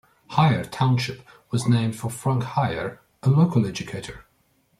[0.35, 1.21] Heier Township
[1.51, 4.25] was named for Frank Heier, a local educator.